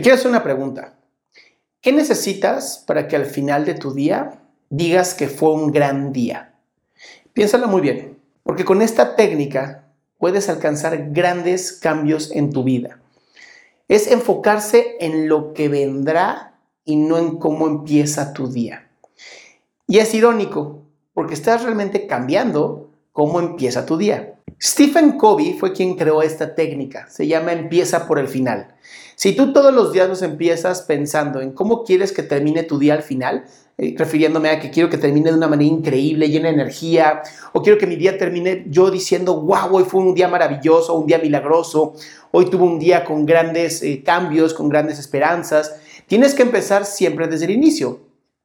Quiero 0.00 0.14
hacer 0.14 0.30
una 0.30 0.42
pregunta. 0.42 0.94
¿Qué 1.82 1.92
necesitas 1.92 2.82
para 2.86 3.06
que 3.06 3.16
al 3.16 3.26
final 3.26 3.66
de 3.66 3.74
tu 3.74 3.92
día 3.92 4.42
digas 4.70 5.12
que 5.12 5.28
fue 5.28 5.52
un 5.52 5.72
gran 5.72 6.12
día? 6.12 6.54
Piénsalo 7.34 7.68
muy 7.68 7.82
bien, 7.82 8.18
porque 8.42 8.64
con 8.64 8.80
esta 8.80 9.14
técnica 9.14 9.84
puedes 10.16 10.48
alcanzar 10.48 11.10
grandes 11.12 11.72
cambios 11.72 12.30
en 12.32 12.50
tu 12.50 12.64
vida. 12.64 13.00
Es 13.88 14.06
enfocarse 14.06 14.96
en 15.00 15.28
lo 15.28 15.52
que 15.52 15.68
vendrá 15.68 16.58
y 16.84 16.96
no 16.96 17.18
en 17.18 17.38
cómo 17.38 17.66
empieza 17.66 18.32
tu 18.32 18.50
día. 18.50 18.88
Y 19.86 19.98
es 19.98 20.14
irónico, 20.14 20.82
porque 21.12 21.34
estás 21.34 21.62
realmente 21.62 22.06
cambiando 22.06 22.89
cómo 23.12 23.40
empieza 23.40 23.86
tu 23.86 23.96
día. 23.96 24.34
Stephen 24.62 25.12
Covey 25.12 25.54
fue 25.54 25.72
quien 25.72 25.96
creó 25.96 26.22
esta 26.22 26.54
técnica, 26.54 27.08
se 27.08 27.26
llama 27.26 27.52
empieza 27.52 28.06
por 28.06 28.18
el 28.18 28.28
final. 28.28 28.74
Si 29.16 29.34
tú 29.34 29.52
todos 29.52 29.72
los 29.72 29.92
días 29.92 30.08
los 30.08 30.22
empiezas 30.22 30.82
pensando 30.82 31.40
en 31.40 31.52
cómo 31.52 31.84
quieres 31.84 32.12
que 32.12 32.22
termine 32.22 32.62
tu 32.62 32.78
día 32.78 32.94
al 32.94 33.02
final, 33.02 33.44
eh, 33.78 33.94
refiriéndome 33.96 34.50
a 34.50 34.60
que 34.60 34.70
quiero 34.70 34.90
que 34.90 34.98
termine 34.98 35.30
de 35.30 35.36
una 35.36 35.48
manera 35.48 35.70
increíble, 35.70 36.28
llena 36.28 36.48
de 36.48 36.54
energía, 36.54 37.22
o 37.54 37.62
quiero 37.62 37.78
que 37.78 37.86
mi 37.86 37.96
día 37.96 38.18
termine 38.18 38.66
yo 38.68 38.90
diciendo, 38.90 39.40
wow, 39.40 39.74
hoy 39.74 39.84
fue 39.84 40.02
un 40.02 40.14
día 40.14 40.28
maravilloso, 40.28 40.94
un 40.94 41.06
día 41.06 41.18
milagroso, 41.18 41.94
hoy 42.30 42.50
tuve 42.50 42.64
un 42.64 42.78
día 42.78 43.04
con 43.04 43.24
grandes 43.24 43.82
eh, 43.82 44.02
cambios, 44.04 44.52
con 44.52 44.68
grandes 44.68 44.98
esperanzas, 44.98 45.76
tienes 46.06 46.34
que 46.34 46.42
empezar 46.42 46.84
siempre 46.84 47.26
desde 47.26 47.46
el 47.46 47.52
inicio, 47.52 48.00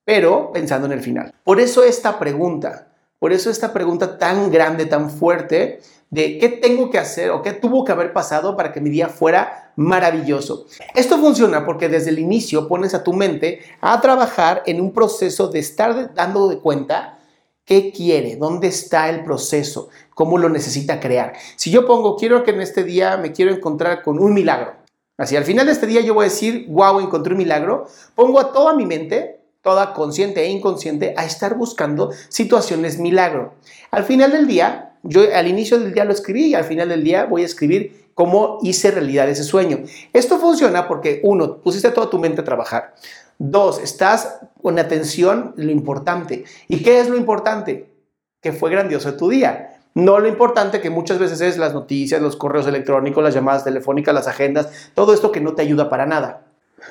pero 0.06 0.52
pensando 0.54 0.88
en 0.88 0.94
el 0.94 1.02
final. 1.02 1.34
Por 1.44 1.60
eso 1.60 1.84
esta 1.84 2.18
pregunta, 2.18 2.95
por 3.26 3.34
eso 3.34 3.50
esta 3.50 3.74
pregunta 3.74 4.20
tan 4.20 4.52
grande, 4.52 4.86
tan 4.86 5.10
fuerte, 5.10 5.80
de 6.12 6.38
qué 6.38 6.48
tengo 6.48 6.92
que 6.92 7.00
hacer 7.00 7.32
o 7.32 7.42
qué 7.42 7.54
tuvo 7.54 7.84
que 7.84 7.92
haber 7.92 8.14
pasado 8.14 8.56
para 8.56 8.72
que 8.72 8.80
mi 8.80 8.92
día 8.92 9.10
fuera 9.10 9.74
maravilloso. 9.76 10.68
Esto 10.94 11.18
funciona 11.18 11.66
porque 11.66 11.90
desde 11.90 12.12
el 12.12 12.20
inicio 12.20 12.68
pones 12.68 12.94
a 12.94 13.04
tu 13.04 13.14
mente 13.14 13.62
a 13.82 14.00
trabajar 14.00 14.62
en 14.68 14.80
un 14.80 14.94
proceso 14.94 15.48
de 15.48 15.58
estar 15.58 16.14
dando 16.14 16.50
de 16.50 16.60
cuenta 16.60 17.18
qué 17.66 17.92
quiere, 17.92 18.36
dónde 18.36 18.68
está 18.68 19.10
el 19.10 19.24
proceso, 19.24 19.90
cómo 20.14 20.38
lo 20.38 20.48
necesita 20.48 21.00
crear. 21.00 21.34
Si 21.56 21.72
yo 21.72 21.88
pongo, 21.88 22.18
quiero 22.18 22.44
que 22.44 22.52
en 22.52 22.62
este 22.62 22.84
día 22.84 23.18
me 23.18 23.32
quiero 23.32 23.52
encontrar 23.52 24.04
con 24.04 24.20
un 24.20 24.36
milagro. 24.36 24.76
Así, 25.18 25.36
al 25.36 25.46
final 25.46 25.66
de 25.66 25.72
este 25.72 25.88
día 25.88 26.02
yo 26.02 26.14
voy 26.14 26.28
a 26.28 26.30
decir, 26.30 26.68
wow, 26.70 27.00
encontré 27.00 27.34
un 27.34 27.40
milagro. 27.40 27.88
Pongo 28.14 28.40
a 28.40 28.54
toda 28.54 28.76
mi 28.76 28.86
mente 28.86 29.45
toda 29.66 29.94
consciente 29.94 30.44
e 30.44 30.50
inconsciente, 30.50 31.16
a 31.18 31.26
estar 31.26 31.56
buscando 31.56 32.12
situaciones 32.30 33.00
milagro. 33.00 33.56
Al 33.90 34.04
final 34.04 34.32
del 34.32 34.46
día, 34.46 34.94
yo 35.02 35.22
al 35.34 35.48
inicio 35.48 35.80
del 35.80 35.92
día 35.92 36.06
lo 36.06 36.14
escribí 36.14 36.46
y 36.46 36.54
al 36.54 36.66
final 36.66 36.90
del 36.90 37.04
día 37.04 37.26
voy 37.26 37.42
a 37.42 37.46
escribir 37.46 38.12
cómo 38.14 38.60
hice 38.62 38.92
realidad 38.92 39.28
ese 39.28 39.44
sueño. 39.44 39.80
Esto 40.14 40.38
funciona 40.38 40.88
porque, 40.88 41.20
uno, 41.24 41.58
pusiste 41.64 41.90
toda 41.90 42.12
tu 42.12 42.20
mente 42.20 42.42
a 42.42 42.44
trabajar. 42.44 42.94
Dos, 43.40 43.80
estás 43.80 44.38
con 44.62 44.78
atención 44.78 45.56
lo 45.58 45.72
importante. 45.72 46.46
¿Y 46.68 46.84
qué 46.84 47.00
es 47.00 47.10
lo 47.10 47.18
importante? 47.18 47.90
Que 48.42 48.54
fue 48.54 48.70
grandioso 48.70 49.16
tu 49.16 49.30
día. 49.30 49.80
No 49.96 50.20
lo 50.20 50.28
importante 50.28 50.80
que 50.80 50.92
muchas 50.92 51.18
veces 51.18 51.42
es 51.42 51.58
las 51.58 51.74
noticias, 51.74 52.22
los 52.22 52.36
correos 52.36 52.68
electrónicos, 52.68 53.24
las 53.24 53.34
llamadas 53.34 53.64
telefónicas, 53.64 54.14
las 54.14 54.28
agendas, 54.28 54.92
todo 54.94 55.12
esto 55.12 55.32
que 55.32 55.42
no 55.42 55.56
te 55.56 55.64
ayuda 55.64 55.90
para 55.90 56.06
nada. 56.06 56.45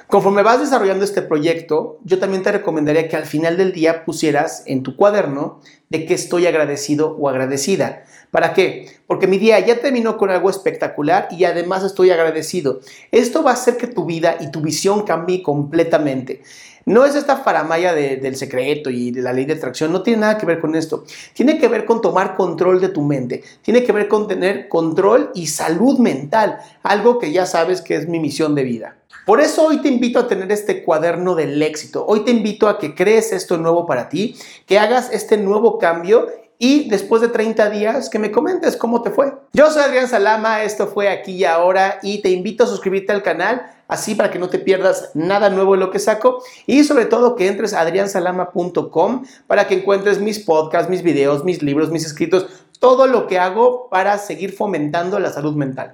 Conforme 0.06 0.42
vas 0.42 0.61
desarrollando 0.61 1.05
este 1.05 1.23
proyecto, 1.23 1.98
yo 2.05 2.19
también 2.19 2.42
te 2.42 2.53
recomendaría 2.53 3.09
que 3.09 3.17
al 3.17 3.27
final 3.27 3.56
del 3.56 3.73
día 3.73 4.05
pusieras 4.05 4.62
en 4.67 4.83
tu 4.83 4.97
cuaderno 4.97 5.61
de 5.89 6.07
que 6.07 6.15
estoy 6.15 6.47
agradecido 6.47 7.17
o 7.19 7.29
agradecida. 7.29 8.05
¿Para 8.31 8.53
qué? 8.53 8.89
Porque 9.07 9.27
mi 9.27 9.39
día 9.39 9.61
ya 9.61 9.81
terminó 9.81 10.17
con 10.17 10.31
algo 10.31 10.51
espectacular 10.51 11.29
y 11.31 11.45
además 11.45 11.85
estoy 11.85 12.11
agradecido. 12.11 12.81
Esto 13.13 13.43
va 13.45 13.53
a 13.53 13.55
hacer 13.55 13.77
que 13.77 13.87
tu 13.87 14.05
vida 14.05 14.39
y 14.41 14.51
tu 14.51 14.61
visión 14.61 15.05
cambie 15.05 15.43
completamente. 15.43 16.43
No 16.87 17.07
es 17.07 17.15
esta 17.15 17.39
faramaya 17.39 17.95
del 17.95 18.37
secreto 18.37 18.91
y 18.91 19.11
de 19.11 19.23
la 19.23 19.33
ley 19.33 19.47
de 19.47 19.55
atracción, 19.55 19.91
no 19.91 20.03
tiene 20.03 20.21
nada 20.21 20.37
que 20.37 20.45
ver 20.45 20.61
con 20.61 20.75
esto. 20.75 21.05
Tiene 21.33 21.59
que 21.59 21.69
ver 21.69 21.87
con 21.87 22.03
tomar 22.03 22.37
control 22.37 22.81
de 22.81 22.91
tu 22.91 23.01
mente, 23.01 23.42
tiene 23.63 23.85
que 23.85 23.92
ver 23.92 24.07
con 24.07 24.29
tener 24.29 24.69
control 24.69 25.31
y 25.35 25.47
salud 25.47 25.98
mental, 25.98 26.58
algo 26.83 27.19
que 27.19 27.33
ya 27.33 27.47
sabes 27.47 27.81
que 27.81 27.95
es 27.95 28.07
mi 28.07 28.20
misión 28.20 28.55
de 28.55 28.64
vida. 28.64 28.97
Por 29.25 29.41
eso 29.41 29.67
hoy 29.67 29.81
te 29.81 29.89
invito 29.89 30.19
a 30.19 30.29
tener 30.29 30.53
este 30.53 30.85
cuaderno 30.85 31.35
del 31.35 31.63
éxito. 31.63 32.05
Hoy 32.07 32.20
te 32.25 32.31
invito 32.31 32.69
a 32.69 32.79
que 32.79 32.95
crees 32.95 33.33
esto 33.33 33.57
nuevo 33.57 33.87
para 33.87 34.11
ti, 34.11 34.37
que 34.67 34.79
hagas 34.79 35.11
este 35.11 35.39
nuevo 35.39 35.73
cambio 35.79 36.27
y 36.58 36.89
después 36.89 37.20
de 37.20 37.29
30 37.29 37.70
días 37.70 38.08
que 38.08 38.18
me 38.18 38.30
comentes 38.30 38.77
cómo 38.77 39.02
te 39.02 39.11
fue. 39.11 39.33
Yo 39.52 39.70
soy 39.70 39.83
Adrián 39.83 40.08
Salama, 40.08 40.62
esto 40.62 40.86
fue 40.86 41.08
aquí 41.08 41.33
y 41.33 41.45
ahora 41.45 41.98
y 42.02 42.23
te 42.23 42.30
invito 42.30 42.64
a 42.64 42.67
suscribirte 42.67 43.12
al 43.12 43.23
canal 43.23 43.70
así 43.89 44.14
para 44.14 44.30
que 44.30 44.39
no 44.39 44.48
te 44.48 44.58
pierdas 44.58 45.11
nada 45.14 45.51
nuevo 45.51 45.74
en 45.74 45.80
lo 45.80 45.90
que 45.90 45.98
saco 45.98 46.42
y 46.67 46.84
sobre 46.84 47.07
todo 47.07 47.34
que 47.34 47.48
entres 47.48 47.74
a 47.74 47.80
adriansalama.com 47.80 49.24
para 49.46 49.67
que 49.67 49.74
encuentres 49.74 50.20
mis 50.20 50.39
podcasts, 50.39 50.89
mis 50.89 51.02
videos, 51.02 51.45
mis 51.45 51.63
libros, 51.63 51.90
mis 51.90 52.07
escritos, 52.07 52.46
todo 52.79 53.07
lo 53.07 53.27
que 53.27 53.39
hago 53.39 53.89
para 53.90 54.18
seguir 54.18 54.52
fomentando 54.52 55.18
la 55.18 55.30
salud 55.33 55.55
mental. 55.55 55.92